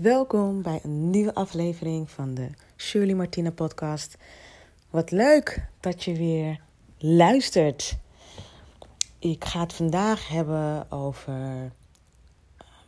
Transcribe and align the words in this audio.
Welkom 0.00 0.62
bij 0.62 0.80
een 0.82 1.10
nieuwe 1.10 1.34
aflevering 1.34 2.10
van 2.10 2.34
de 2.34 2.50
Shirley 2.76 3.14
Martina 3.14 3.50
podcast. 3.50 4.16
Wat 4.90 5.10
leuk 5.10 5.68
dat 5.80 6.04
je 6.04 6.16
weer 6.16 6.60
luistert. 6.98 7.98
Ik 9.18 9.44
ga 9.44 9.60
het 9.60 9.72
vandaag 9.72 10.28
hebben 10.28 10.90
over 10.90 11.72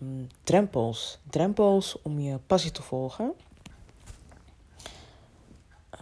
um, 0.01 0.29
drempels. 0.43 1.19
Drempels 1.31 2.03
om 2.03 2.19
je 2.19 2.39
passie 2.47 2.71
te 2.71 2.83
volgen. 2.83 3.33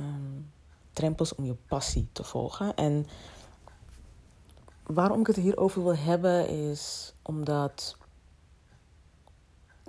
Um, 0.00 0.50
drempels 0.93 1.34
om 1.34 1.45
je 1.45 1.54
passie 1.54 2.09
te 2.12 2.25
volgen. 2.25 2.75
En 2.75 3.07
waarom 4.82 5.20
ik 5.20 5.27
het 5.27 5.36
hierover 5.36 5.82
wil 5.82 5.96
hebben 5.96 6.48
is 6.48 7.14
omdat 7.23 7.96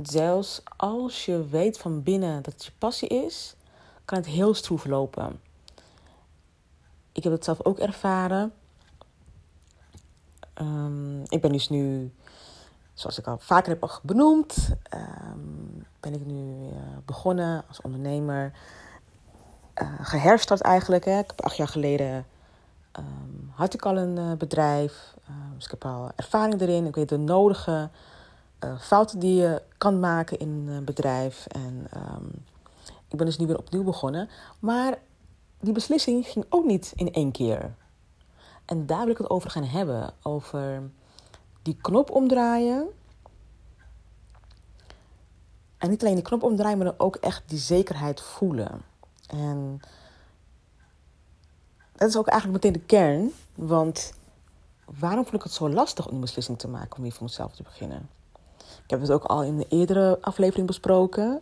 zelfs 0.02 0.62
als 0.78 1.26
je 1.26 1.48
weet 1.48 1.78
van 1.78 2.04
binnen 2.04 2.44
dat 2.44 2.54
het 2.54 2.66
je 2.66 2.72
passie 2.78 3.10
is, 3.10 3.56
kan 4.06 4.18
het 4.18 4.28
heel 4.28 4.54
stroef 4.54 4.86
lopen. 4.86 5.40
Ik 7.12 7.24
heb 7.24 7.32
het 7.32 7.44
zelf 7.44 7.66
ook 7.66 7.80
ervaren. 7.80 8.54
Um, 10.62 11.22
ik 11.28 11.42
ben 11.42 11.52
dus 11.52 11.70
nu, 11.70 12.12
zoals 12.94 13.18
ik 13.18 13.28
al 13.28 13.38
vaker 13.40 13.70
heb 13.70 14.00
benoemd, 14.04 14.70
um, 14.94 15.86
ben 16.00 16.14
ik 16.14 16.26
nu 16.26 16.70
begonnen 17.06 17.64
als 17.68 17.82
ondernemer. 17.82 18.52
Uh, 19.82 19.90
geherstart 20.02 20.62
eigenlijk. 20.62 21.06
Hè. 21.06 21.20
Ik 21.20 21.28
heb 21.28 21.42
acht 21.42 21.58
jaar 21.58 21.68
geleden 21.68 22.26
um, 23.00 23.52
had 23.54 23.74
ik 23.74 23.86
al 23.86 23.98
een 23.98 24.18
uh, 24.18 24.34
bedrijf. 24.34 25.14
dus 25.56 25.66
ik 25.66 25.72
heb 25.72 25.86
al 25.86 26.12
ervaring 26.16 26.62
erin. 26.62 26.86
Ik 26.86 26.96
weet 26.96 27.10
de 27.10 27.18
nodige 27.18 27.90
uh, 28.64 28.80
fouten 28.80 29.20
die 29.20 29.36
je 29.36 29.62
kan 29.78 30.00
maken 30.00 30.40
in 30.40 30.68
een 30.68 30.86
bedrijf. 30.86 31.46
En 31.46 31.88
um, 31.96 32.46
ik 33.08 33.18
ben 33.18 33.26
dus 33.26 33.38
nu 33.38 33.48
weer 33.48 33.58
opnieuw 33.58 33.84
begonnen. 33.84 34.30
Maar 34.60 34.98
die 35.60 35.74
beslissing 35.74 36.28
ging 36.28 36.46
ook 36.50 36.66
niet 36.66 36.94
in 36.96 37.14
één 37.14 37.32
keer. 37.32 37.76
En 38.66 38.86
daar 38.86 39.02
wil 39.02 39.10
ik 39.10 39.18
het 39.18 39.30
over 39.30 39.50
gaan 39.50 39.64
hebben. 39.64 40.14
Over 40.22 40.90
die 41.62 41.78
knop 41.82 42.10
omdraaien. 42.12 42.88
En 45.78 45.90
niet 45.90 46.02
alleen 46.02 46.16
die 46.16 46.24
knop 46.24 46.44
omdraaien, 46.44 46.78
maar 46.78 46.94
ook 46.98 47.16
echt 47.16 47.44
die 47.46 47.60
zekerheid 47.60 48.22
voelen. 48.22 48.82
En 49.28 49.80
dat 51.96 52.10
is 52.10 52.18
ook 52.18 52.28
eigenlijk 52.28 52.64
meteen 52.64 52.82
de 52.82 52.88
kern. 52.88 53.32
Want 53.56 54.14
waarom 55.00 55.24
vond 55.24 55.36
ik 55.36 55.44
het 55.44 55.52
zo 55.52 55.70
lastig 55.70 56.06
om 56.06 56.12
die 56.12 56.22
beslissing 56.22 56.60
te 56.60 56.68
maken 56.68 56.96
om 56.96 57.02
weer 57.02 57.12
voor 57.12 57.24
mezelf 57.24 57.56
te 57.56 57.64
beginnen? 57.64 58.10
Ik 58.88 58.94
heb 58.94 59.02
het 59.02 59.12
ook 59.12 59.24
al 59.24 59.44
in 59.44 59.58
de 59.58 59.66
eerdere 59.70 60.18
aflevering 60.22 60.68
besproken. 60.68 61.42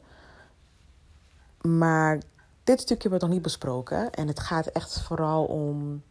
Maar 1.61 2.21
dit 2.63 2.81
stukje 2.81 3.09
wordt 3.09 3.23
nog 3.23 3.33
niet 3.33 3.41
besproken. 3.41 4.11
En 4.11 4.27
het 4.27 4.39
gaat 4.39 4.65
echt 4.65 5.01
vooral 5.01 5.45
om. 5.45 6.03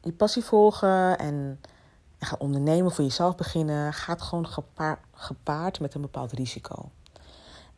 Je 0.00 0.12
passie 0.12 0.44
volgen 0.44 1.18
en, 1.18 1.60
gaan 2.18 2.38
ondernemen, 2.38 2.92
voor 2.92 3.04
jezelf 3.04 3.34
beginnen, 3.34 3.92
gaat 3.92 4.22
gewoon 4.22 4.46
gepaard, 4.46 4.98
gepaard 5.12 5.80
met 5.80 5.94
een 5.94 6.00
bepaald 6.00 6.32
risico. 6.32 6.90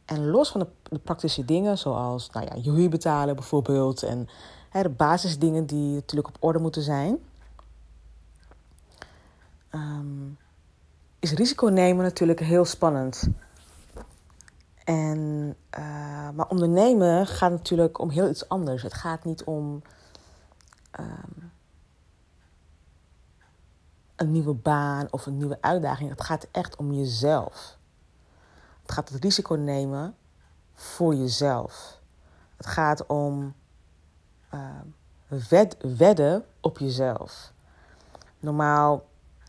En 0.04 0.26
los 0.26 0.50
van 0.50 0.60
de, 0.60 0.66
de, 0.82 0.98
praktische 0.98 1.44
dingen, 1.44 1.78
zoals 1.78 2.30
nou 2.30 2.46
ja, 2.46 2.54
je 2.62 2.70
huur 2.70 2.88
betalen 2.88 3.34
bijvoorbeeld, 3.34 4.02
en 4.02 4.28
hè, 4.68 4.82
de 4.82 4.88
basisdingen 4.88 5.66
die 5.66 5.94
natuurlijk 5.94 6.28
op 6.28 6.36
orde 6.40 6.58
moeten 6.58 6.82
zijn, 6.82 7.18
um, 9.70 10.38
is 11.18 11.32
risico 11.32 11.66
nemen 11.66 12.04
natuurlijk 12.04 12.40
heel 12.40 12.64
spannend. 12.64 13.28
En, 14.84 15.54
uh, 15.78 16.30
maar 16.30 16.48
ondernemen 16.48 17.26
gaat 17.26 17.50
natuurlijk 17.50 17.98
om 17.98 18.10
heel 18.10 18.28
iets 18.28 18.48
anders. 18.48 18.82
Het 18.82 18.94
gaat 18.94 19.24
niet 19.24 19.44
om 19.44 19.82
um, 21.00 21.52
een 24.16 24.32
nieuwe 24.32 24.54
baan 24.54 25.06
of 25.10 25.26
een 25.26 25.36
nieuwe 25.36 25.58
uitdaging. 25.60 26.10
Het 26.10 26.22
gaat 26.22 26.46
echt 26.50 26.76
om 26.76 26.92
jezelf. 26.92 27.78
Het 28.82 28.92
gaat 28.92 29.08
het 29.08 29.22
risico 29.24 29.54
nemen 29.54 30.14
voor 30.74 31.14
jezelf. 31.14 32.00
Het 32.56 32.66
gaat 32.66 33.06
om 33.06 33.54
wed 35.28 35.76
wedden 35.96 36.44
op 36.60 36.78
jezelf. 36.78 37.52
Normaal 38.40 39.07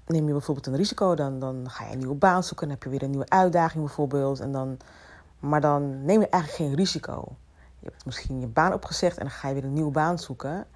neem 0.10 0.26
je 0.28 0.32
bijvoorbeeld 0.32 0.68
een 0.68 0.76
risico, 0.76 1.16
dan, 1.16 1.40
dan 1.40 1.70
ga 1.70 1.86
je 1.86 1.92
een 1.92 1.98
nieuwe 1.98 2.16
baan 2.16 2.44
zoeken, 2.44 2.68
dan 2.68 2.76
heb 2.76 2.84
je 2.84 2.90
weer 2.90 3.04
een 3.04 3.10
nieuwe 3.10 3.30
uitdaging 3.30 3.84
bijvoorbeeld. 3.84 4.40
En 4.40 4.52
dan, 4.52 4.78
maar 5.40 5.62
dan 5.62 6.06
neem 6.06 6.20
je 6.20 6.30
eigenlijk 6.30 6.64
geen 6.64 6.76
risico. 6.76 7.36
Je 7.80 7.90
hebt 7.90 8.06
misschien 8.06 8.40
je 8.40 8.48
baan 8.48 8.74
opgezegd 8.74 9.18
en 9.18 9.24
dan 9.24 9.34
ga 9.34 9.48
je 9.48 9.54
weer 9.54 9.64
een 9.64 9.74
nieuwe 9.74 9.92
baan 9.92 10.20
zoeken. 10.20 10.68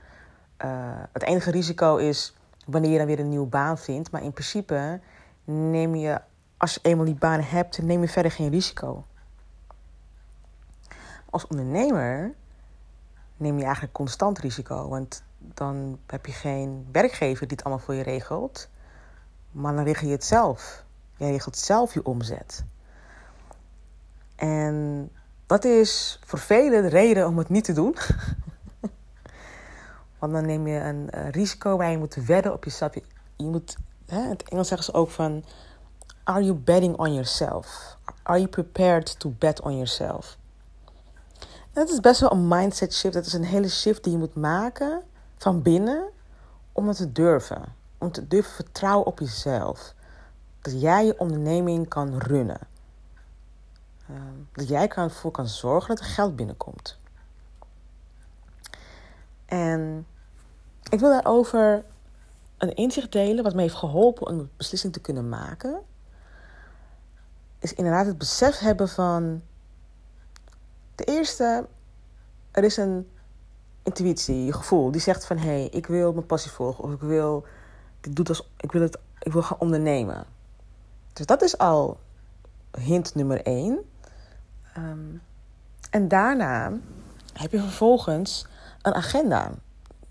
Uh, 0.66 0.70
het 1.12 1.24
enige 1.24 1.52
risico 1.52 1.96
is 1.96 2.36
wanneer 2.66 2.92
je 2.92 2.98
dan 2.98 3.08
weer 3.08 3.20
een 3.20 3.30
nieuwe 3.30 3.48
baan 3.48 3.78
vindt. 3.78 4.12
Maar 4.12 4.24
in 4.24 4.32
principe 4.32 5.00
neem 5.44 5.96
je, 5.96 6.22
als 6.58 6.74
je 6.74 6.80
eenmaal 6.82 7.06
die 7.06 7.16
baan 7.16 7.40
hebt, 7.40 7.82
neem 7.82 8.02
je 8.02 8.08
verder 8.08 8.32
geen 8.32 8.50
risico. 8.50 9.06
Als 11.30 11.48
ondernemer 11.48 12.34
neem 13.38 13.58
je 13.58 13.64
eigenlijk 13.64 13.94
constant 13.94 14.40
risico. 14.40 14.88
Want 14.90 15.24
dan 15.38 16.00
heb 16.08 16.26
je 16.26 16.32
geen 16.32 16.88
werkgever 16.92 17.48
die 17.48 17.58
het 17.58 17.66
allemaal 17.66 17.86
voor 17.86 17.94
je 17.94 18.04
regelt. 18.04 18.70
Maar 19.54 19.76
dan 19.76 19.84
regel 19.84 20.08
je 20.08 20.14
het 20.14 20.24
zelf. 20.24 20.84
Je 21.18 21.26
regelt 21.26 21.58
zelf 21.58 21.94
je 21.94 22.06
omzet. 22.06 22.64
En 24.36 25.10
dat 25.46 25.64
is 25.64 26.20
voor 26.26 26.40
velen 26.40 26.82
de 26.82 26.90
reden 26.90 27.28
om 27.28 27.38
het 27.38 27.50
niet 27.50 27.64
te 27.64 27.74
doen. 27.74 27.96
Want 30.20 30.34
dan 30.34 30.46
neem 30.46 30.68
je 30.68 30.80
een 30.80 31.10
risico 31.32 31.78
waar 31.78 31.92
je 31.92 31.98
moet 31.98 32.16
wedden 32.16 32.54
op 32.54 32.64
jezelf. 32.64 32.94
Je, 32.94 33.04
je 33.36 33.46
moet, 33.46 33.78
hè, 34.06 34.24
in 34.24 34.30
het 34.30 34.50
Engels 34.50 34.68
zeggen 34.68 34.86
ze 34.86 34.94
ook 34.94 35.10
van... 35.10 35.44
Are 36.24 36.44
you 36.44 36.58
betting 36.58 36.98
on 36.98 37.14
yourself? 37.14 37.98
Are 38.24 38.38
you 38.38 38.50
prepared 38.50 39.20
to 39.20 39.34
bet 39.38 39.62
on 39.62 39.74
yourself? 39.74 40.38
dat 41.74 41.90
is 41.90 42.00
best 42.00 42.20
wel 42.20 42.32
een 42.32 42.48
mindset 42.48 42.94
shift. 42.94 43.14
Dat 43.14 43.26
is 43.26 43.34
een 43.34 43.44
hele 43.44 43.70
shift 43.70 44.04
die 44.04 44.14
je 44.14 44.20
moet 44.20 44.36
maken 44.36 45.02
van 45.38 45.62
binnen 45.62 46.04
om 46.72 46.88
het 46.88 46.98
te 46.98 47.12
durven 47.12 47.64
om 48.04 48.12
te 48.12 48.28
durven 48.28 48.54
vertrouwen 48.54 49.06
op 49.06 49.20
jezelf. 49.20 49.94
Dat 50.62 50.82
jij 50.82 51.06
je 51.06 51.20
onderneming 51.20 51.88
kan 51.88 52.18
runnen. 52.18 52.60
Uh, 54.10 54.18
dat 54.52 54.68
jij 54.68 54.88
ervoor 54.88 55.32
kan 55.32 55.48
zorgen 55.48 55.96
dat 55.96 56.06
er 56.06 56.12
geld 56.12 56.36
binnenkomt. 56.36 57.00
En 59.46 60.08
ik 60.90 61.00
wil 61.00 61.10
daarover 61.10 61.86
een 62.58 62.76
inzicht 62.76 63.12
delen 63.12 63.44
wat 63.44 63.54
me 63.54 63.62
heeft 63.62 63.76
geholpen 63.76 64.28
om 64.28 64.40
een 64.40 64.50
beslissing 64.58 64.94
te 64.94 65.02
kunnen 65.02 65.30
maken. 65.30 65.82
Is 67.60 67.74
inderdaad 67.74 68.06
het 68.06 68.18
besef 68.18 68.60
hebben 68.60 68.90
van. 68.90 69.42
De 70.96 71.04
eerste, 71.04 71.68
er 72.52 72.64
is 72.64 72.78
een 72.78 73.10
intuïtie, 73.84 74.46
je 74.46 74.54
gevoel, 74.54 74.92
die 74.92 75.02
zegt 75.02 75.26
van 75.26 75.38
hé, 75.38 75.44
hey, 75.44 75.68
ik 75.68 75.88
wil 75.88 76.14
mijn 76.14 76.26
passie 76.26 76.52
volgen 76.52 76.84
of 76.84 76.92
ik 76.92 77.00
wil 77.00 77.46
ik, 78.06 78.16
doe 78.16 78.28
als, 78.28 78.50
ik, 78.58 78.72
wil 78.72 78.82
het, 78.82 78.98
ik 79.20 79.32
wil 79.32 79.44
gaan 79.44 79.60
ondernemen. 79.60 80.26
Dus 81.14 81.26
dat 81.26 81.42
is 81.42 81.58
al 81.58 82.00
hint 82.78 83.16
nummer 83.16 83.46
één. 83.46 83.80
Um, 84.78 85.22
en 85.90 86.08
daarna 86.08 86.72
heb 87.34 87.52
je 87.52 87.60
vervolgens 87.60 88.48
een 88.82 88.94
agenda. 88.94 89.52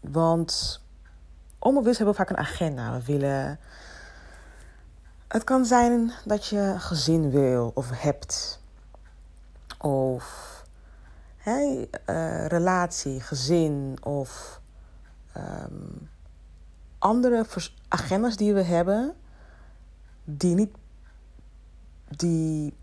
Want 0.00 0.82
onbewust 1.58 1.96
hebben 1.96 2.14
we 2.14 2.20
vaak 2.20 2.30
een 2.30 2.44
agenda. 2.44 2.92
We 2.92 3.04
willen. 3.04 3.58
Het 5.28 5.44
kan 5.44 5.64
zijn 5.64 6.12
dat 6.24 6.46
je 6.46 6.74
gezin 6.78 7.30
wil 7.30 7.70
of 7.74 7.90
hebt. 7.90 8.60
Of 9.78 10.50
hey, 11.36 11.88
uh, 12.06 12.46
relatie, 12.46 13.20
gezin 13.20 13.96
of 14.02 14.60
um, 15.36 16.10
andere 16.98 17.44
agendas 17.92 18.36
die 18.36 18.54
we 18.54 18.62
hebben, 18.62 19.14
die 20.24 20.54
niet 20.54 20.70
die 22.08 22.74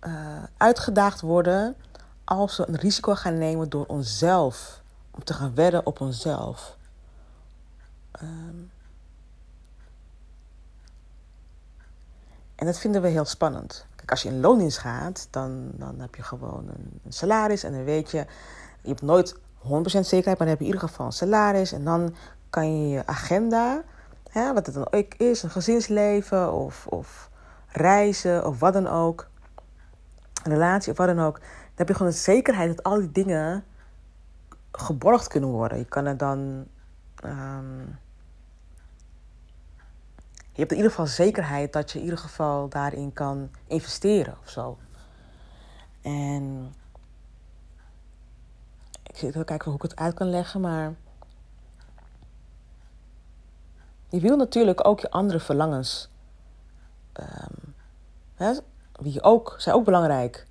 uh, 0.00 0.42
uitgedaagd 0.56 1.20
worden 1.20 1.76
als 2.24 2.56
we 2.56 2.68
een 2.68 2.76
risico 2.76 3.14
gaan 3.14 3.38
nemen 3.38 3.68
door 3.68 3.86
onszelf, 3.86 4.82
om 5.10 5.24
te 5.24 5.34
gaan 5.34 5.54
wedden 5.54 5.86
op 5.86 6.00
onszelf. 6.00 6.76
Um, 8.22 8.70
en 12.54 12.66
dat 12.66 12.78
vinden 12.78 13.02
we 13.02 13.08
heel 13.08 13.24
spannend. 13.24 13.86
Kijk, 13.96 14.10
als 14.10 14.22
je 14.22 14.28
in 14.28 14.40
loondienst 14.40 14.78
gaat, 14.78 15.28
dan, 15.30 15.70
dan 15.74 16.00
heb 16.00 16.14
je 16.14 16.22
gewoon 16.22 16.68
een 17.04 17.12
salaris 17.12 17.62
en 17.62 17.72
dan 17.72 17.84
weet 17.84 18.10
je, 18.10 18.26
je 18.82 18.88
hebt 18.88 19.02
nooit 19.02 19.34
100% 19.34 19.38
zekerheid, 19.68 20.24
maar 20.24 20.36
dan 20.36 20.48
heb 20.48 20.58
je 20.58 20.64
in 20.64 20.72
ieder 20.72 20.88
geval 20.88 21.06
een 21.06 21.12
salaris 21.12 21.72
en 21.72 21.84
dan 21.84 22.14
kan 22.50 22.80
je 22.80 22.88
je 22.88 23.06
agenda 23.06 23.84
hè, 24.40 24.52
wat 24.52 24.66
het 24.66 24.74
dan 24.74 24.92
ook 24.92 25.14
is, 25.14 25.42
een 25.42 25.50
gezinsleven 25.50 26.52
of, 26.52 26.86
of 26.86 27.30
reizen 27.68 28.46
of 28.46 28.60
wat 28.60 28.72
dan 28.72 28.86
ook, 28.86 29.28
een 30.42 30.52
relatie 30.52 30.92
of 30.92 30.98
wat 30.98 31.06
dan 31.06 31.20
ook, 31.20 31.38
dan 31.38 31.74
heb 31.74 31.88
je 31.88 31.94
gewoon 31.94 32.12
de 32.12 32.18
zekerheid 32.18 32.76
dat 32.76 32.82
al 32.82 32.98
die 32.98 33.12
dingen 33.12 33.64
geborgd 34.72 35.28
kunnen 35.28 35.50
worden. 35.50 35.78
Je 35.78 35.84
kan 35.84 36.06
er 36.06 36.16
dan. 36.16 36.66
Um, 37.24 37.98
je 40.52 40.62
hebt 40.62 40.70
in 40.70 40.76
ieder 40.76 40.90
geval 40.90 41.06
zekerheid 41.06 41.72
dat 41.72 41.92
je 41.92 41.98
in 41.98 42.04
ieder 42.04 42.18
geval 42.18 42.68
daarin 42.68 43.12
kan 43.12 43.50
investeren 43.66 44.36
of 44.42 44.50
zo. 44.50 44.78
En 46.02 46.74
ik 49.02 49.16
zit 49.16 49.28
even 49.28 49.44
kijken 49.44 49.66
hoe 49.66 49.76
ik 49.76 49.82
het 49.82 49.96
uit 49.96 50.14
kan 50.14 50.30
leggen, 50.30 50.60
maar 50.60 50.94
je 54.08 54.20
wil 54.20 54.36
natuurlijk 54.36 54.86
ook 54.86 55.00
je 55.00 55.10
andere 55.10 55.40
verlangens, 55.40 56.08
um, 57.20 57.74
hè, 58.34 58.52
wie 58.92 59.22
ook, 59.22 59.54
zijn 59.58 59.74
ook 59.74 59.84
belangrijk. 59.84 60.46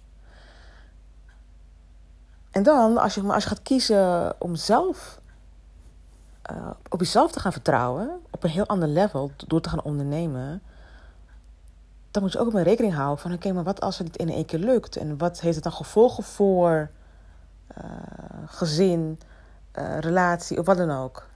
En 2.51 2.63
dan, 2.63 2.97
als 2.97 3.15
je, 3.15 3.21
als 3.21 3.43
je 3.43 3.49
gaat 3.49 3.61
kiezen 3.61 4.35
om 4.41 4.55
zelf 4.55 5.19
uh, 6.51 6.69
op 6.89 6.99
jezelf 6.99 7.31
te 7.31 7.39
gaan 7.39 7.51
vertrouwen, 7.51 8.21
op 8.31 8.43
een 8.43 8.49
heel 8.49 8.65
ander 8.65 8.87
level, 8.87 9.31
door 9.47 9.61
te 9.61 9.69
gaan 9.69 9.83
ondernemen, 9.83 10.61
dan 12.11 12.23
moet 12.23 12.31
je 12.31 12.39
ook 12.39 12.53
mee 12.53 12.63
rekening 12.63 12.93
houden 12.93 13.19
van: 13.19 13.33
oké, 13.33 13.51
maar 13.51 13.63
wat 13.63 13.81
als 13.81 13.97
het 13.97 14.17
in 14.17 14.29
één 14.29 14.45
keer 14.45 14.59
lukt? 14.59 14.95
En 14.95 15.17
wat 15.17 15.39
heeft 15.39 15.55
het 15.55 15.63
dan 15.63 15.73
gevolgen 15.73 16.23
voor 16.23 16.89
uh, 17.77 17.85
gezin, 18.45 19.19
uh, 19.73 19.99
relatie 19.99 20.59
of 20.59 20.65
wat 20.65 20.77
dan 20.77 20.91
ook? 20.91 21.27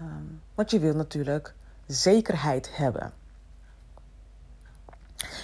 Um, 0.00 0.41
want 0.54 0.70
je 0.70 0.78
wilt 0.78 0.96
natuurlijk 0.96 1.54
zekerheid 1.86 2.76
hebben. 2.76 3.12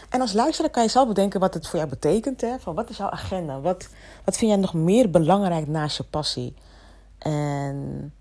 En 0.08 0.20
als 0.20 0.32
luisteraar 0.32 0.70
kan 0.70 0.82
je 0.82 0.88
zelf 0.88 1.08
bedenken 1.08 1.40
wat 1.40 1.54
het 1.54 1.66
voor 1.66 1.78
jou 1.78 1.90
betekent. 1.90 2.40
Hè? 2.40 2.58
Van 2.58 2.74
wat 2.74 2.90
is 2.90 2.96
jouw 2.96 3.10
agenda? 3.10 3.60
Wat, 3.60 3.88
wat 4.24 4.36
vind 4.36 4.50
jij 4.50 4.60
nog 4.60 4.74
meer 4.74 5.10
belangrijk 5.10 5.66
naast 5.66 5.96
je 5.96 6.02
passie? 6.02 6.54
En 7.18 8.12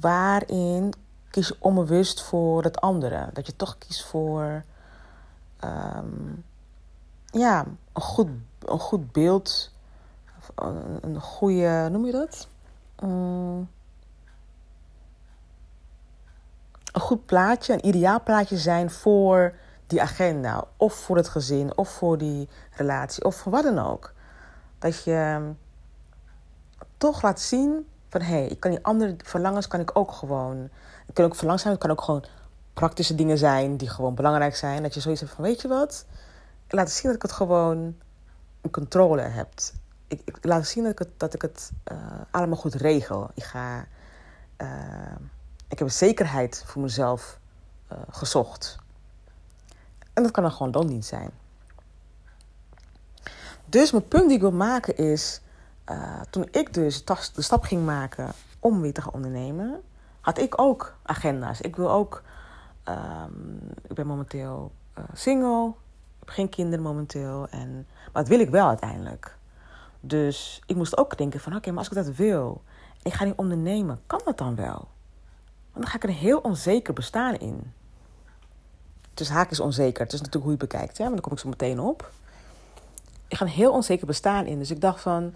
waarin 0.00 0.92
kies 1.30 1.48
je 1.48 1.56
onbewust 1.58 2.22
voor 2.22 2.62
het 2.62 2.80
andere? 2.80 3.28
Dat 3.32 3.46
je 3.46 3.56
toch 3.56 3.78
kiest 3.78 4.04
voor 4.04 4.64
um, 5.64 6.44
ja, 7.30 7.66
een, 7.92 8.02
goed, 8.02 8.28
een 8.58 8.78
goed 8.78 9.12
beeld. 9.12 9.72
Een, 10.54 10.98
een 11.00 11.20
goede, 11.20 11.88
noem 11.90 12.06
je 12.06 12.12
dat? 12.12 12.48
Um, 13.02 13.70
een 16.94 17.00
goed 17.00 17.26
plaatje, 17.26 17.72
een 17.72 17.86
ideaal 17.86 18.22
plaatje 18.22 18.56
zijn 18.56 18.90
voor 18.90 19.54
die 19.86 20.02
agenda. 20.02 20.64
Of 20.76 20.94
voor 20.94 21.16
het 21.16 21.28
gezin, 21.28 21.76
of 21.76 21.88
voor 21.88 22.18
die 22.18 22.48
relatie, 22.70 23.24
of 23.24 23.36
voor 23.36 23.52
wat 23.52 23.62
dan 23.62 23.78
ook. 23.78 24.12
Dat 24.78 25.04
je 25.04 25.14
ehm, 25.14 25.52
toch 26.96 27.22
laat 27.22 27.40
zien 27.40 27.88
van 28.08 28.20
hé, 28.20 28.34
hey, 28.34 28.46
ik 28.46 28.60
kan 28.60 28.70
die 28.70 28.84
andere 28.84 29.16
verlangens 29.24 29.68
kan 29.68 29.80
ik 29.80 29.90
ook 29.98 30.12
gewoon. 30.12 30.68
Het 31.06 31.14
kan 31.14 31.24
ook 31.24 31.34
verlangens 31.34 31.62
zijn, 31.62 31.74
het 31.74 31.82
kan 31.82 31.92
ook 31.92 32.02
gewoon 32.02 32.24
praktische 32.74 33.14
dingen 33.14 33.38
zijn 33.38 33.76
die 33.76 33.88
gewoon 33.88 34.14
belangrijk 34.14 34.56
zijn. 34.56 34.82
Dat 34.82 34.94
je 34.94 35.00
zoiets 35.00 35.20
hebt 35.20 35.32
van 35.32 35.44
weet 35.44 35.60
je 35.60 35.68
wat, 35.68 36.06
laat 36.68 36.90
zien 36.90 37.06
dat 37.06 37.14
ik 37.14 37.22
het 37.22 37.32
gewoon 37.32 37.96
in 38.60 38.70
controle 38.70 39.22
heb. 39.22 39.48
Ik, 40.06 40.38
laat 40.40 40.66
zien 40.66 40.82
dat 40.82 40.92
ik 40.92 40.98
het, 40.98 41.10
dat 41.16 41.34
ik 41.34 41.42
het 41.42 41.72
uh, 41.92 41.98
allemaal 42.30 42.56
goed 42.56 42.74
regel. 42.74 43.30
Ik 43.34 43.44
ga. 43.44 43.86
Uh, 44.58 44.68
ik 45.74 45.80
heb 45.80 45.90
zekerheid 45.90 46.64
voor 46.66 46.82
mezelf 46.82 47.38
uh, 47.92 47.98
gezocht. 48.10 48.78
En 50.12 50.22
dat 50.22 50.32
kan 50.32 50.42
dan 50.42 50.52
gewoon 50.52 50.72
loondienst 50.72 51.08
zijn. 51.08 51.30
Dus 53.66 53.90
mijn 53.90 54.08
punt 54.08 54.26
die 54.26 54.34
ik 54.34 54.40
wil 54.40 54.52
maken 54.52 54.96
is, 54.96 55.40
uh, 55.90 56.20
toen 56.30 56.48
ik 56.50 56.74
dus 56.74 57.04
de 57.04 57.42
stap 57.42 57.62
ging 57.62 57.84
maken 57.84 58.32
om 58.58 58.80
weer 58.80 58.92
te 58.92 59.02
gaan 59.02 59.12
ondernemen, 59.12 59.82
had 60.20 60.38
ik 60.38 60.60
ook 60.60 60.96
agenda's. 61.02 61.60
Ik 61.60 61.76
wil 61.76 61.90
ook, 61.90 62.22
um, 62.88 63.60
ik 63.88 63.94
ben 63.94 64.06
momenteel 64.06 64.72
uh, 64.98 65.04
single, 65.12 65.68
ik 65.68 65.74
heb 66.18 66.28
geen 66.28 66.48
kinderen 66.48 66.84
momenteel, 66.84 67.48
en, 67.50 67.86
maar 68.12 68.22
dat 68.22 68.28
wil 68.28 68.40
ik 68.40 68.50
wel 68.50 68.68
uiteindelijk. 68.68 69.36
Dus 70.00 70.62
ik 70.66 70.76
moest 70.76 70.98
ook 70.98 71.18
denken 71.18 71.40
van, 71.40 71.56
oké, 71.56 71.68
maar 71.70 71.78
als 71.78 71.88
ik 71.88 72.04
dat 72.04 72.16
wil, 72.16 72.62
ik 73.02 73.12
ga 73.12 73.24
niet 73.24 73.36
ondernemen, 73.36 74.00
kan 74.06 74.20
dat 74.24 74.38
dan 74.38 74.54
wel? 74.54 74.92
Want 75.74 75.86
dan 75.86 75.86
ga 75.86 75.96
ik 75.96 76.02
een 76.04 76.24
heel 76.26 76.38
onzeker 76.38 76.94
bestaan 76.94 77.34
in. 77.34 77.72
Dus 79.14 79.28
haak 79.28 79.50
is 79.50 79.60
onzeker. 79.60 80.02
Het 80.02 80.12
is 80.12 80.18
natuurlijk 80.18 80.44
hoe 80.44 80.52
je 80.52 80.66
bekijkt, 80.68 80.98
hè? 80.98 81.04
maar 81.04 81.12
daar 81.12 81.22
kom 81.22 81.32
ik 81.32 81.38
zo 81.38 81.48
meteen 81.48 81.80
op. 81.80 82.10
Ik 83.28 83.36
ga 83.36 83.44
een 83.44 83.50
heel 83.50 83.72
onzeker 83.72 84.06
bestaan 84.06 84.46
in. 84.46 84.58
Dus 84.58 84.70
ik 84.70 84.80
dacht 84.80 85.00
van, 85.00 85.34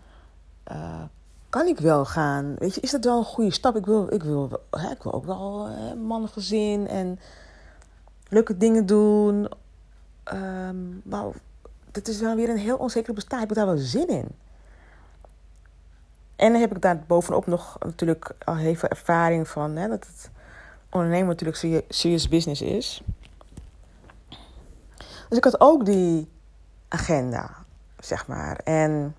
uh, 0.73 1.03
kan 1.49 1.67
ik 1.67 1.79
wel 1.79 2.05
gaan? 2.05 2.55
Weet 2.59 2.75
je, 2.75 2.81
is 2.81 2.91
dat 2.91 3.05
wel 3.05 3.19
een 3.19 3.25
goede 3.25 3.53
stap? 3.53 3.77
Ik 3.77 3.87
wil, 3.87 4.13
ik 4.13 4.23
wil, 4.23 4.61
hè, 4.71 4.91
ik 4.91 5.03
wil 5.03 5.13
ook 5.13 5.25
wel 5.25 5.67
hè, 5.67 5.95
mannengezin 5.95 6.89
en 6.89 7.19
leuke 8.29 8.57
dingen 8.57 8.87
doen. 8.87 9.49
Um, 10.33 11.01
maar 11.05 11.27
dit 11.91 12.09
is 12.09 12.21
wel 12.21 12.35
weer 12.37 12.49
een 12.49 12.57
heel 12.57 12.77
onzeker 12.77 13.15
bestaan. 13.15 13.43
Ik 13.43 13.49
heb 13.49 13.57
daar 13.57 13.67
wel 13.67 13.77
zin 13.77 14.09
in. 14.09 14.29
En 16.39 16.53
dan 16.53 16.61
heb 16.61 16.75
ik 16.75 16.83
daar 16.83 16.99
bovenop 17.07 17.47
nog 17.47 17.77
natuurlijk 17.79 18.35
al 18.45 18.55
veel 18.55 18.89
ervaring 18.89 19.49
van 19.49 19.77
hè, 19.77 19.89
dat 19.89 20.07
het 20.07 20.31
ondernemen 20.91 21.27
natuurlijk 21.27 21.85
serious 21.89 22.29
business 22.29 22.63
is. 22.63 23.03
Dus 25.29 25.39
ik 25.39 25.45
had 25.45 25.61
ook 25.61 25.85
die 25.85 26.31
agenda, 26.89 27.51
zeg 27.99 28.27
maar. 28.27 28.57
En, 28.65 29.17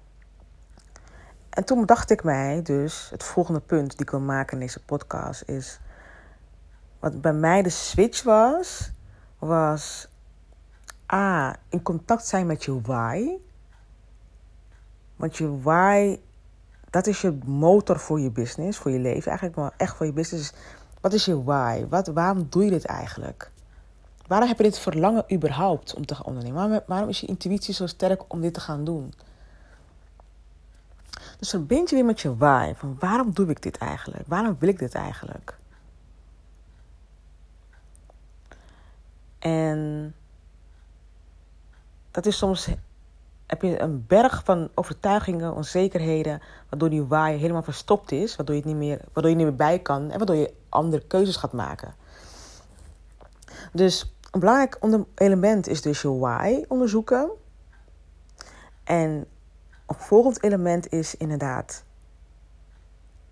en 1.50 1.66
toen 1.66 1.86
dacht 1.86 2.10
ik 2.10 2.24
mij 2.24 2.62
dus, 2.62 3.10
het 3.10 3.24
volgende 3.24 3.60
punt 3.60 3.92
die 3.92 4.02
ik 4.02 4.10
wil 4.10 4.20
maken 4.20 4.54
in 4.54 4.60
deze 4.60 4.84
podcast 4.84 5.44
is... 5.46 5.80
Wat 7.00 7.22
bij 7.22 7.34
mij 7.34 7.62
de 7.62 7.70
switch 7.70 8.24
was, 8.24 8.92
was 9.40 10.08
A, 11.14 11.56
in 11.70 11.82
contact 11.82 12.26
zijn 12.26 12.48
met 12.48 12.64
je 12.64 12.82
why. 12.82 13.38
Want 15.16 15.38
je 15.38 15.62
why 15.62 16.20
dat 16.90 17.08
is 17.08 17.22
je 17.22 17.38
motor 17.46 18.00
voor 18.00 18.20
je 18.20 18.32
business, 18.32 18.78
voor 18.78 18.92
je 18.92 19.00
leven. 19.00 19.28
Eigenlijk 19.28 19.56
wel 19.56 19.72
echt 19.78 19.96
voor 19.96 20.06
je 20.06 20.14
business. 20.14 20.52
Wat 21.02 21.14
is 21.14 21.26
je 21.26 21.44
why? 21.44 21.86
Wat, 21.90 22.08
waarom 22.08 22.48
doe 22.50 22.64
je 22.64 22.70
dit 22.70 22.86
eigenlijk? 22.86 23.52
Waarom 24.28 24.48
heb 24.48 24.58
je 24.58 24.64
dit 24.64 24.80
verlangen 24.80 25.34
überhaupt 25.34 25.94
om 25.94 26.06
te 26.06 26.16
gaan 26.16 26.26
ondernemen? 26.26 26.58
Waarom, 26.58 26.84
waarom 26.88 27.10
is 27.10 27.20
je 27.20 27.28
intuïtie 27.28 27.74
zo 27.74 27.88
sterk 27.88 28.34
om 28.34 28.42
dit 28.42 28.54
te 28.54 28.60
gaan 28.60 28.84
doen? 28.84 29.14
Dus 31.40 31.50
verbind 31.50 31.90
je 31.90 31.96
weer 31.96 32.06
met 32.06 32.22
je 32.22 32.36
why. 32.36 32.74
Van 32.76 32.96
waarom 33.00 33.34
doe 33.34 33.48
ik 33.48 33.62
dit 33.62 33.78
eigenlijk? 33.78 34.28
Waarom 34.28 34.56
wil 34.60 34.70
ik 34.70 34.80
dit 34.80 34.96
eigenlijk? 34.96 35.58
En 39.40 40.14
dat 42.12 42.26
is 42.26 42.38
soms 42.38 42.70
heb 43.50 43.62
je 43.62 43.82
een 43.82 44.06
berg 44.08 44.42
van 44.44 44.70
overtuigingen, 44.74 45.54
onzekerheden, 45.54 46.42
waardoor 46.70 46.90
die 46.90 47.04
waai 47.04 47.38
helemaal 47.38 47.64
verstopt 47.64 48.12
is, 48.12 48.36
waardoor 48.36 48.56
je, 48.56 48.62
het 48.62 48.70
niet 48.70 48.80
meer, 48.80 49.02
waardoor 49.14 49.32
je 49.32 49.38
niet 49.38 49.46
meer 49.46 49.56
bij 49.56 49.80
kan 49.80 50.12
en 50.12 50.18
waardoor 50.18 50.36
je 50.36 50.54
andere 50.70 51.04
keuzes 51.08 51.36
gaat 51.36 51.54
maken. 51.54 51.94
Dus 53.74 54.16
een 54.32 54.40
belangrijk 54.40 54.80
element 55.16 55.68
is 55.68 55.82
dus 55.82 56.02
je 56.02 56.18
why 56.18 56.64
onderzoeken. 56.68 57.30
En 58.84 59.26
een 59.86 59.96
volgend 59.96 60.44
element 60.44 60.92
is 60.92 61.16
inderdaad 61.16 61.84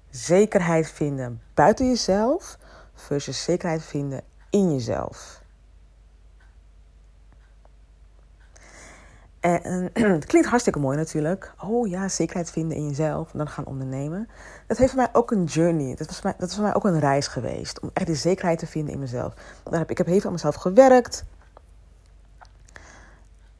zekerheid 0.09 0.91
vinden 0.91 1.41
buiten 1.53 1.87
jezelf 1.87 2.57
versus 2.93 3.43
zekerheid 3.43 3.83
vinden 3.83 4.21
in 4.49 4.71
jezelf. 4.71 5.41
En 9.47 9.89
het 10.13 10.25
klinkt 10.25 10.47
hartstikke 10.47 10.79
mooi 10.79 10.97
natuurlijk. 10.97 11.53
Oh 11.63 11.87
ja, 11.87 12.07
zekerheid 12.07 12.51
vinden 12.51 12.77
in 12.77 12.87
jezelf 12.87 13.31
en 13.31 13.37
dan 13.37 13.49
gaan 13.49 13.65
ondernemen. 13.65 14.29
Dat 14.67 14.77
heeft 14.77 14.91
voor 14.91 15.01
mij 15.01 15.09
ook 15.13 15.31
een 15.31 15.43
journey. 15.43 15.95
Dat 15.95 16.07
was, 16.07 16.21
mij, 16.21 16.33
dat 16.37 16.49
is 16.49 16.55
voor 16.55 16.63
mij 16.63 16.73
ook 16.73 16.83
een 16.83 16.99
reis 16.99 17.27
geweest. 17.27 17.79
Om 17.79 17.89
echt 17.93 18.05
die 18.05 18.15
zekerheid 18.15 18.59
te 18.59 18.67
vinden 18.67 18.93
in 18.93 18.99
mezelf. 18.99 19.33
Daar 19.63 19.79
heb, 19.79 19.89
ik 19.89 19.97
heb 19.97 20.07
heel 20.07 20.15
veel 20.15 20.25
aan 20.25 20.31
mezelf 20.31 20.55
gewerkt. 20.55 21.25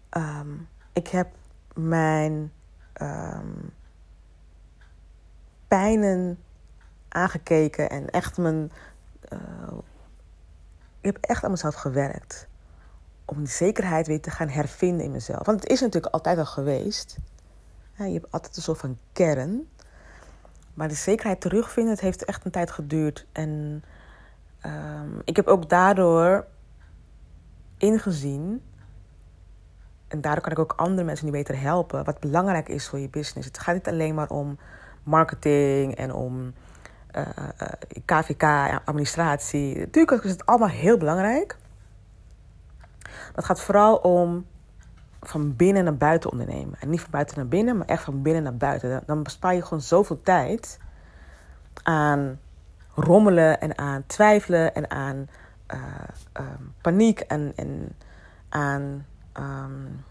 Ehm, 0.09 0.49
ik 0.93 1.07
heb 1.07 1.27
mijn 1.73 2.51
um, 3.01 3.73
pijnen 5.67 6.39
aangekeken 7.09 7.89
en 7.89 8.09
echt 8.09 8.37
mijn. 8.37 8.71
Uh, 9.33 9.39
ik 10.99 11.13
heb 11.13 11.17
echt 11.21 11.43
aan 11.43 11.51
mezelf 11.51 11.75
gewerkt 11.75 12.46
om 13.29 13.37
die 13.37 13.47
zekerheid 13.47 14.07
weer 14.07 14.21
te 14.21 14.31
gaan 14.31 14.49
hervinden 14.49 15.05
in 15.05 15.11
mezelf. 15.11 15.45
Want 15.45 15.59
het 15.59 15.69
is 15.69 15.81
natuurlijk 15.81 16.13
altijd 16.13 16.37
al 16.37 16.45
geweest. 16.45 17.17
je 17.97 18.03
hebt 18.03 18.31
altijd 18.31 18.55
een 18.55 18.61
soort 18.61 18.79
van 18.79 18.97
kern. 19.11 19.69
Maar 20.73 20.87
de 20.87 20.93
zekerheid 20.93 21.41
terugvinden, 21.41 21.93
het 21.93 22.01
heeft 22.01 22.25
echt 22.25 22.45
een 22.45 22.51
tijd 22.51 22.71
geduurd. 22.71 23.25
En 23.31 23.83
ehm, 24.59 25.19
ik 25.23 25.35
heb 25.35 25.47
ook 25.47 25.69
daardoor 25.69 26.45
ingezien. 27.77 28.61
En 30.07 30.21
daardoor 30.21 30.43
kan 30.43 30.51
ik 30.51 30.59
ook 30.59 30.73
andere 30.75 31.03
mensen 31.03 31.25
die 31.25 31.35
beter 31.35 31.61
helpen. 31.61 32.03
Wat 32.03 32.19
belangrijk 32.19 32.69
is 32.69 32.87
voor 32.87 32.99
je 32.99 33.09
business. 33.09 33.47
Het 33.47 33.59
gaat 33.59 33.75
niet 33.75 33.87
alleen 33.87 34.15
maar 34.15 34.29
om 34.29 34.57
marketing 35.03 35.95
en 35.95 36.13
om 36.13 36.53
KVK, 38.05 38.41
eh, 38.41 38.67
eh, 38.67 38.77
administratie. 38.85 39.77
Natuurlijk 39.77 40.23
is 40.23 40.31
het 40.31 40.45
allemaal 40.45 40.69
heel 40.69 40.97
belangrijk. 40.97 41.57
Het 43.37 43.45
gaat 43.45 43.61
vooral 43.61 43.95
om 43.95 44.45
van 45.21 45.55
binnen 45.55 45.83
naar 45.83 45.97
buiten 45.97 46.31
ondernemen. 46.31 46.79
En 46.79 46.89
niet 46.89 47.01
van 47.01 47.11
buiten 47.11 47.37
naar 47.37 47.47
binnen, 47.47 47.77
maar 47.77 47.87
echt 47.87 48.03
van 48.03 48.21
binnen 48.21 48.43
naar 48.43 48.57
buiten. 48.57 49.03
Dan 49.05 49.23
bespaar 49.23 49.55
je 49.55 49.61
gewoon 49.61 49.81
zoveel 49.81 50.21
tijd 50.21 50.79
aan 51.83 52.39
rommelen 52.95 53.61
en 53.61 53.77
aan 53.77 54.03
twijfelen 54.05 54.75
en 54.75 54.89
aan 54.89 55.29
uh, 55.73 55.81
um, 56.33 56.73
paniek 56.81 57.19
en, 57.19 57.53
en 57.55 57.95
aan 58.49 59.05
um, 59.39 60.03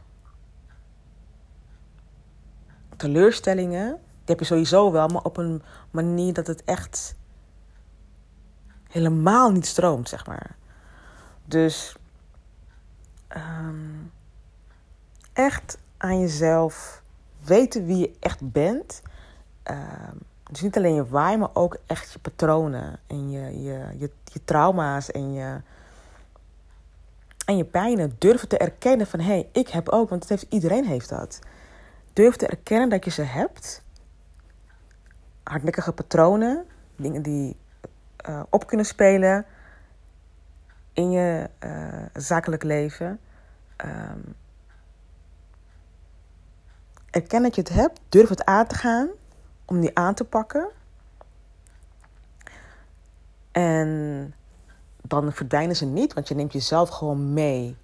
teleurstellingen. 2.97 3.89
Die 3.91 4.35
heb 4.35 4.39
je 4.39 4.45
sowieso 4.45 4.93
wel, 4.93 5.09
maar 5.09 5.23
op 5.23 5.37
een 5.37 5.63
manier 5.91 6.33
dat 6.33 6.47
het 6.47 6.65
echt 6.65 7.17
helemaal 8.89 9.51
niet 9.51 9.67
stroomt, 9.67 10.09
zeg 10.09 10.27
maar. 10.27 10.57
Dus 11.45 11.97
um, 13.37 14.13
echt 15.33 15.79
aan 15.97 16.21
jezelf 16.21 17.03
weten 17.45 17.87
wie 17.87 17.97
je 17.97 18.17
echt 18.21 18.53
bent. 18.53 19.03
Um, 19.71 20.19
dus 20.51 20.61
niet 20.61 20.77
alleen 20.77 20.95
je 20.95 21.07
waai, 21.07 21.37
maar 21.37 21.51
ook 21.53 21.77
echt 21.87 22.13
je 22.13 22.19
patronen 22.19 22.99
en 23.07 23.31
je, 23.31 23.63
je, 23.63 23.87
je, 23.99 24.11
je 24.25 24.45
trauma's 24.45 25.11
en 25.11 25.33
je, 25.33 25.61
en 27.45 27.57
je 27.57 27.65
pijnen. 27.65 28.15
Durven 28.19 28.49
te 28.49 28.59
erkennen 28.59 29.07
van 29.07 29.21
hé, 29.21 29.27
hey, 29.27 29.49
ik 29.53 29.69
heb 29.69 29.89
ook, 29.89 30.09
want 30.09 30.21
het 30.21 30.31
heeft, 30.31 30.47
iedereen 30.49 30.85
heeft 30.85 31.09
dat. 31.09 31.41
Durf 32.13 32.37
te 32.37 32.47
erkennen 32.47 32.89
dat 32.89 33.05
je 33.05 33.11
ze 33.11 33.23
hebt. 33.23 33.83
Hardnekkige 35.43 35.93
patronen, 35.93 36.65
dingen 36.97 37.23
die 37.23 37.57
uh, 38.29 38.43
op 38.51 38.67
kunnen 38.67 38.87
spelen 38.87 39.47
in 40.97 41.11
je 41.11 41.51
uh, 41.65 42.03
zakelijk 42.13 42.63
leven. 42.63 43.21
Um, 43.85 44.35
erken 47.11 47.43
dat 47.43 47.55
je 47.55 47.61
het 47.61 47.71
hebt, 47.71 48.01
durf 48.09 48.29
het 48.29 48.45
aan 48.45 48.67
te 48.67 48.75
gaan 48.75 49.09
om 49.65 49.81
die 49.81 49.99
aan 49.99 50.15
te 50.15 50.25
pakken. 50.25 50.69
En 53.53 54.35
dan 55.03 55.33
verdwijnen 55.33 55.77
ze 55.77 55.85
niet, 55.85 56.15
want 56.15 56.29
je 56.29 56.35
neemt 56.35 56.53
jezelf 56.53 56.89
gewoon 56.89 57.33
mee 57.33 57.77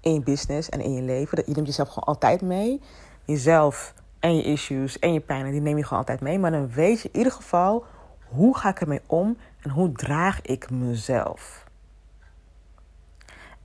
in 0.00 0.12
je 0.12 0.20
business 0.20 0.68
en 0.68 0.80
in 0.80 0.92
je 0.92 1.02
leven. 1.02 1.42
Je 1.46 1.54
neemt 1.54 1.66
jezelf 1.66 1.88
gewoon 1.88 2.08
altijd 2.08 2.42
mee. 2.42 2.80
Jezelf 3.24 3.94
en 4.18 4.36
je 4.36 4.42
issues 4.42 4.98
en 4.98 5.12
je 5.12 5.20
pijnen, 5.20 5.52
die 5.52 5.60
neem 5.60 5.76
je 5.76 5.84
gewoon 5.84 5.98
altijd 5.98 6.20
mee. 6.20 6.38
Maar 6.38 6.50
dan 6.50 6.70
weet 6.70 7.00
je 7.00 7.08
in 7.12 7.18
ieder 7.18 7.32
geval, 7.32 7.84
hoe 8.24 8.56
ga 8.56 8.68
ik 8.68 8.80
ermee 8.80 9.02
om 9.06 9.36
en 9.60 9.70
hoe 9.70 9.92
draag 9.92 10.42
ik 10.42 10.70
mezelf? 10.70 11.67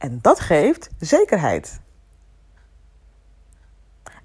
En 0.04 0.20
dat 0.22 0.40
geeft 0.40 0.90
zekerheid. 1.00 1.80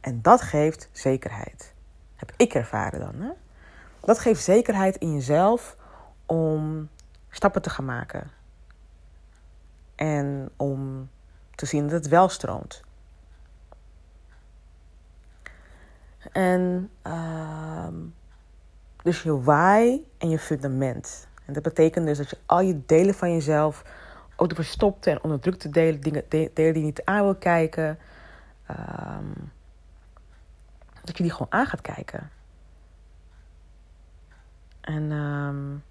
En 0.01 0.23
dat 0.23 0.41
geeft 0.41 0.89
zekerheid. 0.93 1.75
Heb 2.17 2.33
ik 2.37 2.55
ervaren 2.55 3.01
dan. 3.01 3.15
Hè? 3.15 3.31
Dat 4.01 4.19
geeft 4.19 4.43
zekerheid 4.43 4.97
in 4.97 5.13
jezelf 5.15 5.77
om 6.27 6.89
stappen 7.31 7.63
te 7.63 7.71
gaan 7.71 7.85
maken. 7.85 8.31
En 9.95 10.51
om 10.57 11.11
te 11.55 11.67
zien 11.67 11.83
dat 11.83 11.93
het 11.93 12.09
wel 12.09 12.29
stroomt. 12.29 12.83
En 16.33 16.91
uh, 17.07 17.89
dus 19.03 19.23
je 19.23 19.41
why 19.41 20.01
en 20.19 20.29
je 20.29 20.39
fundament. 20.39 21.29
En 21.45 21.53
dat 21.53 21.63
betekent 21.63 22.07
dus 22.07 22.19
dat 22.19 22.31
je 22.31 22.39
al 22.47 22.61
je 22.61 22.85
delen 22.87 23.15
van 23.15 23.33
jezelf, 23.33 23.85
ook 24.41 24.49
de 24.49 24.55
verstopte 24.55 25.11
en 25.11 25.23
onderdrukte 25.23 25.71
delen, 25.71 26.01
dingen, 26.01 26.25
delen 26.29 26.53
die 26.55 26.73
je 26.73 26.79
niet 26.79 27.05
aan 27.05 27.23
wil 27.23 27.35
kijken, 27.35 27.99
um, 28.71 29.53
dat 31.05 31.17
je 31.17 31.23
die 31.23 31.33
gewoon 31.33 31.53
aan 31.53 31.67
gaat 31.67 31.81
kijken. 31.81 32.31
En 34.81 35.11
um, 35.11 35.83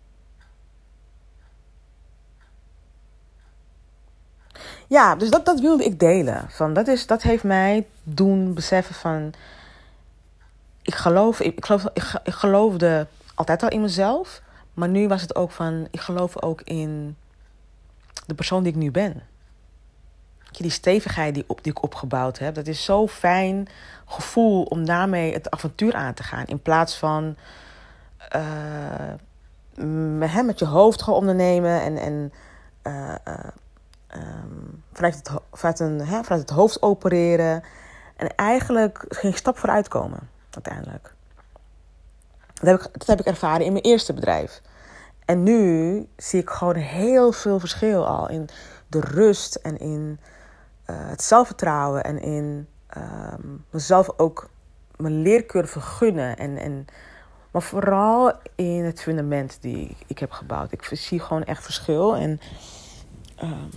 ja, 4.87 5.15
dus 5.15 5.29
dat, 5.29 5.45
dat 5.45 5.59
wilde 5.59 5.83
ik 5.83 5.99
delen. 5.99 6.45
Van, 6.49 6.73
dat, 6.73 6.87
is, 6.87 7.07
dat 7.07 7.21
heeft 7.21 7.43
mij 7.43 7.87
doen 8.03 8.53
beseffen 8.53 8.95
van... 8.95 9.33
Ik, 10.81 10.95
geloof, 10.95 11.39
ik, 11.39 11.57
ik, 11.57 11.65
geloof, 11.65 11.85
ik, 11.93 12.19
ik 12.23 12.33
geloofde 12.33 13.07
altijd 13.35 13.63
al 13.63 13.69
in 13.69 13.81
mezelf. 13.81 14.41
Maar 14.73 14.89
nu 14.89 15.07
was 15.07 15.21
het 15.21 15.35
ook 15.35 15.51
van... 15.51 15.87
Ik 15.91 15.99
geloof 15.99 16.41
ook 16.41 16.61
in 16.61 17.17
de 18.25 18.35
persoon 18.35 18.63
die 18.63 18.71
ik 18.71 18.77
nu 18.77 18.91
ben. 18.91 19.23
Die 20.51 20.71
stevigheid 20.71 21.33
die, 21.33 21.43
op, 21.47 21.61
ik 21.61 21.83
opgebouwd 21.83 22.39
heb. 22.39 22.55
Dat 22.55 22.67
is 22.67 22.83
zo 22.83 23.07
fijn 23.07 23.67
gevoel 24.05 24.63
om 24.63 24.85
daarmee 24.85 25.33
het 25.33 25.49
avontuur 25.49 25.93
aan 25.93 26.13
te 26.13 26.23
gaan. 26.23 26.45
In 26.45 26.61
plaats 26.61 26.97
van 26.97 27.35
uh, 29.75 30.43
met 30.43 30.59
je 30.59 30.65
hoofd 30.65 31.01
gaan 31.01 31.13
ondernemen 31.13 31.81
en, 31.81 31.97
en 31.97 32.33
uh, 32.83 33.15
vanuit, 34.93 35.15
het, 35.15 35.31
vanuit, 35.51 35.79
hè, 36.09 36.35
het 36.35 36.49
hoofd 36.49 36.81
opereren. 36.81 37.63
En 38.15 38.35
eigenlijk 38.35 39.05
geen 39.09 39.33
stap 39.33 39.57
vooruit 39.57 39.87
komen, 39.87 40.29
uiteindelijk. 40.49 41.13
Dat 42.53 42.69
heb, 42.69 42.81
ik, 42.81 42.99
dat 42.99 43.07
heb 43.07 43.19
ik 43.19 43.25
ervaren 43.25 43.65
in 43.65 43.71
mijn 43.71 43.83
eerste 43.83 44.13
bedrijf. 44.13 44.61
En 45.27 45.43
nu 45.43 46.07
zie 46.15 46.41
ik 46.41 46.49
gewoon 46.49 46.75
heel 46.75 47.31
veel 47.31 47.59
verschil 47.59 48.07
al 48.07 48.29
in 48.29 48.49
de 48.87 48.99
rust 48.99 49.55
en 49.55 49.77
in 49.77 50.19
uh, 50.89 50.95
het 50.99 51.23
zelfvertrouwen 51.23 52.03
en 52.03 52.21
in 52.21 52.67
um, 52.97 53.65
mezelf 53.69 54.09
ook 54.17 54.49
mijn 54.95 55.21
leercurve 55.21 55.81
gunnen. 55.81 56.37
En, 56.37 56.57
en, 56.57 56.85
maar 57.51 57.61
vooral 57.61 58.33
in 58.55 58.83
het 58.83 59.01
fundament 59.01 59.57
die 59.61 59.97
ik 60.07 60.19
heb 60.19 60.31
gebouwd. 60.31 60.71
Ik 60.71 60.83
zie 60.83 61.19
gewoon 61.19 61.43
echt 61.43 61.63
verschil. 61.63 62.15
En 62.15 62.39
um, 63.43 63.69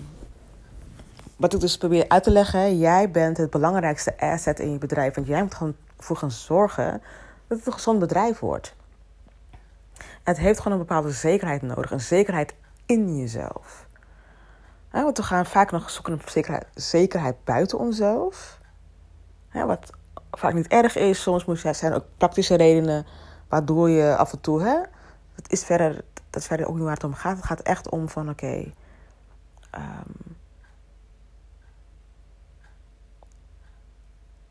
wat 1.37 1.54
ik 1.54 1.61
dus 1.61 1.76
probeer 1.76 2.09
uit 2.09 2.23
te 2.23 2.30
leggen, 2.30 2.78
jij 2.78 3.11
bent 3.11 3.37
het 3.37 3.50
belangrijkste 3.50 4.19
asset 4.19 4.61
in 4.61 4.73
je 4.73 4.78
bedrijf. 4.78 5.14
Want 5.14 5.26
jij 5.26 5.42
moet 5.42 5.54
gewoon 5.54 5.76
voor 5.99 6.16
gaan 6.16 6.30
zorgen 6.30 7.02
dat 7.47 7.59
het 7.59 7.66
een 7.66 7.73
gezond 7.73 7.99
bedrijf 7.99 8.38
wordt. 8.38 8.75
Het 10.23 10.39
heeft 10.39 10.61
gewoon 10.61 10.79
een 10.79 10.87
bepaalde 10.87 11.11
zekerheid 11.11 11.62
nodig. 11.62 11.91
Een 11.91 12.00
zekerheid 12.00 12.55
in 12.87 13.19
jezelf. 13.19 13.87
want 14.91 15.17
we 15.17 15.23
gaan 15.23 15.47
vaak 15.47 15.71
nog 15.71 15.91
zoeken 15.91 16.17
naar 16.17 16.31
zekerheid, 16.31 16.67
zekerheid 16.75 17.45
buiten 17.45 17.79
onszelf. 17.79 18.59
wat 19.53 19.93
vaak 20.31 20.55
niet 20.55 20.69
erg 20.69 20.97
is. 20.97 21.23
Soms 21.23 21.45
moet 21.45 21.61
je, 21.61 21.73
zijn 21.73 21.93
ook 21.93 22.05
praktische 22.17 22.55
redenen 22.55 23.07
waardoor 23.49 23.91
je 23.91 24.17
af 24.17 24.33
en 24.33 24.41
toe... 24.41 24.62
Hè, 24.62 24.79
dat, 25.35 25.53
is 25.53 25.65
verder, 25.65 26.05
dat 26.31 26.45
verder 26.45 26.67
ook 26.67 26.75
niet 26.75 26.85
waar 26.85 26.95
het 26.95 27.05
om 27.05 27.15
gaat. 27.15 27.37
Het 27.37 27.47
gaat 27.47 27.61
echt 27.61 27.89
om 27.89 28.09
van 28.09 28.29
oké... 28.29 28.73
Um, 29.75 30.37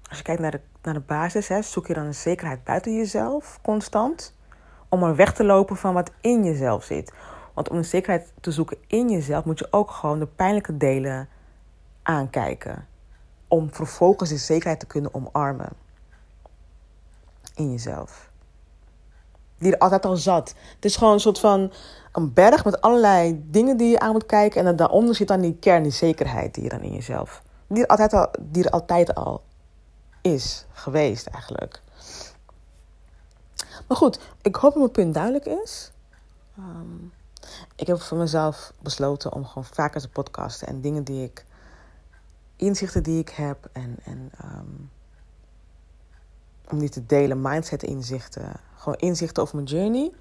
als 0.10 0.18
je 0.18 0.24
kijkt 0.24 0.42
naar 0.42 0.52
de, 0.52 0.62
naar 0.82 0.94
de 0.94 1.00
basis, 1.00 1.48
hè, 1.48 1.62
zoek 1.62 1.88
je 1.88 1.94
dan 1.94 2.06
een 2.06 2.16
zekerheid 2.16 2.64
buiten 2.64 2.96
jezelf 2.96 3.60
constant. 3.62 4.34
Om 4.90 5.04
er 5.04 5.16
weg 5.16 5.34
te 5.34 5.44
lopen 5.44 5.76
van 5.76 5.94
wat 5.94 6.12
in 6.22 6.44
jezelf 6.44 6.84
zit. 6.84 7.14
Want 7.54 7.70
om 7.70 7.78
een 7.78 7.86
zekerheid 7.86 8.34
te 8.42 8.52
zoeken 8.52 8.78
in 8.88 9.10
jezelf 9.10 9.46
moet 9.46 9.60
je 9.60 9.68
ook 9.72 9.92
gewoon 9.92 10.20
de 10.20 10.28
pijnlijke 10.28 10.78
delen 10.78 11.30
aankijken. 12.04 12.88
Om 13.48 13.74
vervolgens 13.74 14.30
de 14.30 14.38
zekerheid 14.38 14.80
te 14.80 14.86
kunnen 14.86 15.14
omarmen. 15.14 15.70
In 17.56 17.72
jezelf. 17.72 18.30
Die 19.58 19.72
er 19.72 19.78
altijd 19.78 20.06
al 20.06 20.18
zat. 20.18 20.56
Het 20.76 20.86
is 20.86 20.96
gewoon 20.96 21.14
een 21.14 21.20
soort 21.20 21.40
van 21.40 21.72
een 22.12 22.34
berg 22.34 22.66
met 22.66 22.82
allerlei 22.82 23.44
dingen 23.46 23.78
die 23.78 23.90
je 23.90 24.00
aan 24.00 24.12
moet 24.12 24.26
kijken. 24.26 24.60
En 24.60 24.66
dan 24.66 24.76
daaronder 24.76 25.16
zit 25.16 25.28
dan 25.28 25.42
die 25.42 25.58
kern, 25.60 25.84
die 25.84 25.92
zekerheid 25.92 26.54
die 26.54 26.64
je 26.64 26.70
dan 26.70 26.82
in 26.82 26.94
jezelf. 26.94 27.42
Die 27.68 27.84
er 27.84 27.90
altijd 27.90 28.14
al, 28.14 28.28
die 28.40 28.64
er 28.64 28.72
altijd 28.72 29.16
al 29.16 29.44
is 30.22 30.66
geweest 30.72 31.28
eigenlijk. 31.28 31.82
Maar 33.90 33.98
goed, 33.98 34.20
ik 34.42 34.56
hoop 34.56 34.72
dat 34.72 34.80
mijn 34.80 34.92
punt 34.92 35.14
duidelijk 35.14 35.46
is. 35.46 35.92
Um, 36.60 37.14
ik 37.76 37.88
heb 37.88 38.02
voor 38.02 38.18
mezelf 38.18 38.74
besloten 38.82 39.34
om 39.34 39.46
gewoon 39.46 39.66
vaker 39.66 40.02
te 40.02 40.10
podcasten 40.10 40.68
en 40.68 40.82
dingen 40.82 41.04
die 41.04 41.24
ik, 41.24 41.46
inzichten 42.56 43.04
die 43.04 43.20
ik 43.20 43.30
heb 43.30 43.70
en, 43.72 43.96
en 44.04 44.32
um, 44.44 44.90
om 46.70 46.80
die 46.80 46.90
te 46.90 47.06
delen, 47.06 47.42
mindset 47.42 47.84
inzichten, 47.84 48.52
gewoon 48.76 48.98
inzichten 48.98 49.44
over 49.44 49.56
mijn 49.56 49.68
journey. 49.68 50.12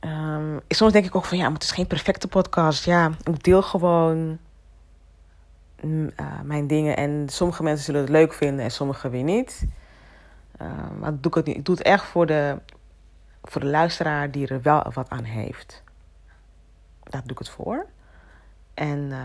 Um, 0.00 0.60
soms 0.68 0.92
denk 0.92 1.04
ik 1.04 1.14
ook 1.14 1.24
van 1.24 1.38
ja, 1.38 1.52
het 1.52 1.62
is 1.62 1.70
geen 1.70 1.86
perfecte 1.86 2.28
podcast. 2.28 2.84
Ja, 2.84 3.10
ik 3.24 3.44
deel 3.44 3.62
gewoon 3.62 4.38
mm, 5.82 6.10
uh, 6.20 6.40
mijn 6.42 6.66
dingen. 6.66 6.96
En 6.96 7.28
sommige 7.28 7.62
mensen 7.62 7.84
zullen 7.84 8.00
het 8.00 8.10
leuk 8.10 8.32
vinden 8.32 8.64
en 8.64 8.70
sommige 8.70 9.08
weer 9.08 9.22
niet. 9.22 9.66
Uh, 10.62 10.90
maar 11.00 11.20
doe 11.20 11.30
ik, 11.30 11.34
het 11.34 11.46
niet. 11.46 11.56
ik 11.56 11.64
doe 11.64 11.74
het 11.74 11.84
echt 11.84 12.04
voor 12.04 12.26
de, 12.26 12.58
voor 13.42 13.60
de 13.60 13.66
luisteraar 13.66 14.30
die 14.30 14.48
er 14.48 14.62
wel 14.62 14.92
wat 14.92 15.08
aan 15.08 15.24
heeft. 15.24 15.82
Daar 17.02 17.22
doe 17.22 17.30
ik 17.30 17.38
het 17.38 17.48
voor. 17.48 17.86
En, 18.74 18.98
uh, 18.98 19.18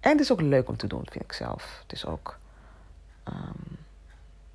en 0.00 0.10
het 0.10 0.20
is 0.20 0.32
ook 0.32 0.40
leuk 0.40 0.68
om 0.68 0.76
te 0.76 0.86
doen, 0.86 1.06
vind 1.10 1.24
ik 1.24 1.32
zelf. 1.32 1.78
Het 1.82 1.92
is 1.92 2.06
ook 2.06 2.38
um, 3.28 3.76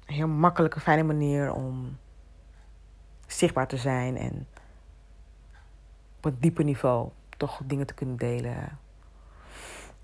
een 0.05 0.13
heel 0.13 0.27
makkelijke, 0.27 0.79
fijne 0.79 1.03
manier 1.03 1.53
om 1.53 1.97
zichtbaar 3.27 3.67
te 3.67 3.77
zijn 3.77 4.17
en 4.17 4.47
op 6.17 6.25
een 6.25 6.37
dieper 6.39 6.63
niveau 6.63 7.09
toch 7.37 7.61
dingen 7.65 7.85
te 7.85 7.93
kunnen 7.93 8.17
delen. 8.17 8.79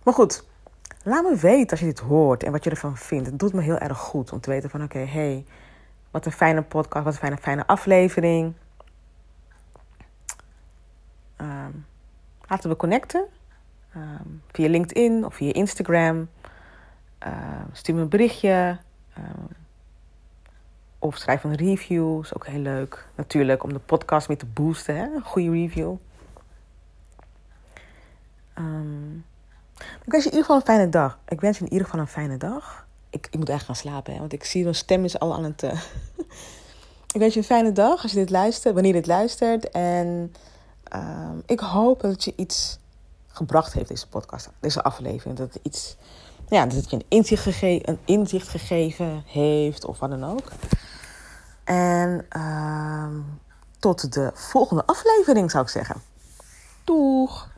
Maar 0.03 0.13
goed, 0.13 0.47
laat 1.03 1.23
me 1.23 1.35
weten 1.35 1.71
als 1.71 1.79
je 1.79 1.85
dit 1.85 1.99
hoort 1.99 2.43
en 2.43 2.51
wat 2.51 2.63
je 2.63 2.69
ervan 2.69 2.97
vindt. 2.97 3.25
Het 3.25 3.39
doet 3.39 3.53
me 3.53 3.61
heel 3.61 3.77
erg 3.77 3.97
goed 3.97 4.31
om 4.31 4.39
te 4.39 4.49
weten 4.49 4.69
van 4.69 4.83
oké, 4.83 4.97
okay, 4.97 5.07
hey, 5.07 5.45
wat 6.17 6.25
een 6.25 6.31
fijne 6.31 6.61
podcast, 6.61 7.03
wat 7.03 7.13
een 7.13 7.19
fijne, 7.19 7.37
fijne 7.37 7.67
aflevering. 7.67 8.53
Um, 11.41 11.85
laten 12.47 12.69
we 12.69 12.75
connecten. 12.75 13.25
Um, 13.95 14.41
via 14.51 14.69
LinkedIn 14.69 15.25
of 15.25 15.35
via 15.35 15.53
Instagram. 15.53 16.29
Uh, 17.27 17.33
stuur 17.71 17.95
me 17.95 18.01
een 18.01 18.09
berichtje. 18.09 18.77
Of 20.99 21.17
schrijf 21.17 21.43
een 21.43 21.55
review. 21.55 22.19
Is 22.23 22.35
ook 22.35 22.47
heel 22.47 22.59
leuk. 22.59 23.07
Natuurlijk 23.15 23.63
om 23.63 23.73
de 23.73 23.79
podcast 23.79 24.27
mee 24.27 24.37
te 24.37 24.45
boosten. 24.45 24.95
Hè? 24.95 25.03
Een 25.03 25.21
goede 25.21 25.51
review. 25.51 25.95
Ik 30.05 30.11
wens 30.11 30.23
je 30.23 30.29
in 30.29 30.37
ieder 30.37 30.39
geval 30.39 30.55
een 30.55 30.61
fijne 30.61 30.89
dag. 30.89 31.19
Ik 31.27 31.41
wens 31.41 31.57
je 31.57 31.63
in 31.63 31.71
ieder 31.71 31.85
geval 31.85 32.01
een 32.01 32.07
fijne 32.07 32.37
dag. 32.37 32.86
Ik, 33.09 33.27
ik 33.31 33.37
moet 33.37 33.49
echt 33.49 33.65
gaan 33.65 33.75
slapen, 33.75 34.13
hè, 34.13 34.19
want 34.19 34.33
ik 34.33 34.43
zie 34.43 34.63
mijn 34.63 34.75
stem 34.75 35.03
is 35.03 35.19
al 35.19 35.33
aan 35.33 35.43
het. 35.43 35.63
Uh... 35.63 35.71
ik 37.13 37.19
wens 37.19 37.33
je 37.33 37.39
een 37.39 37.45
fijne 37.45 37.71
dag 37.71 38.03
als 38.03 38.11
je 38.11 38.17
dit 38.17 38.29
luistert, 38.29 38.73
wanneer 38.73 38.93
je 38.93 39.01
dit 39.01 39.09
luistert. 39.09 39.69
En 39.69 40.33
um, 40.95 41.43
ik 41.45 41.59
hoop 41.59 42.01
dat 42.01 42.23
je 42.23 42.33
iets 42.35 42.79
gebracht 43.27 43.73
heeft, 43.73 43.87
deze 43.87 44.07
podcast, 44.07 44.49
deze 44.59 44.83
aflevering. 44.83 45.37
Dat 45.37 45.53
het 45.53 45.63
iets. 45.63 45.95
Ja, 46.49 46.65
dat 46.65 46.89
je 46.89 46.95
een 46.95 47.05
inzicht, 47.07 47.43
gege 47.43 47.81
een 47.83 47.99
inzicht 48.05 48.47
gegeven 48.47 49.23
heeft 49.25 49.85
of 49.85 49.99
wat 49.99 50.09
dan 50.09 50.23
ook. 50.23 50.51
En 51.63 52.25
uh, 52.37 53.07
tot 53.79 54.13
de 54.13 54.31
volgende 54.33 54.85
aflevering 54.85 55.51
zou 55.51 55.63
ik 55.63 55.69
zeggen. 55.69 56.01
Doeg! 56.83 57.55